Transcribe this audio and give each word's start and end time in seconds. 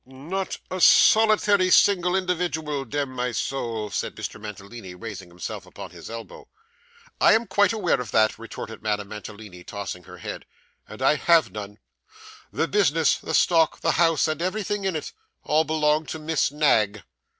'Not 0.03 0.57
a 0.71 0.81
solitary 0.81 1.69
single 1.69 2.15
individual 2.15 2.85
dem, 2.85 3.11
my 3.11 3.31
soul,' 3.31 3.85
and 4.01 4.15
Mr. 4.15 4.41
Mantalini, 4.41 4.95
raising 4.95 5.29
himself 5.29 5.67
upon 5.67 5.91
his 5.91 6.09
elbow. 6.09 6.49
'I 7.19 7.33
am 7.35 7.45
quite 7.45 7.71
aware 7.71 8.01
of 8.01 8.09
that,' 8.09 8.39
retorted 8.39 8.81
Madame 8.81 9.09
Mantalini, 9.09 9.63
tossing 9.63 10.05
her 10.05 10.17
head; 10.17 10.45
'and 10.87 11.03
I 11.03 11.17
have 11.17 11.51
none. 11.51 11.77
The 12.51 12.67
business, 12.67 13.17
the 13.19 13.35
stock, 13.35 13.81
this 13.81 13.93
house, 13.93 14.27
and 14.27 14.41
everything 14.41 14.85
in 14.85 14.95
it, 14.95 15.13
all 15.43 15.65
belong 15.65 16.07
to 16.07 16.17
Miss 16.17 16.51
Knag. 16.51 17.03